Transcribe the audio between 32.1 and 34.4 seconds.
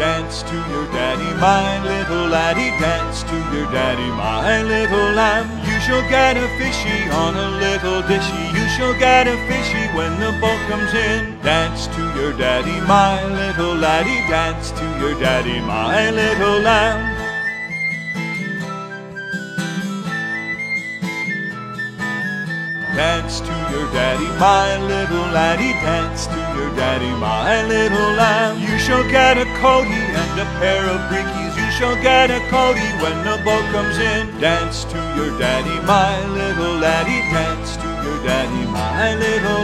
a coatie when the boat comes in.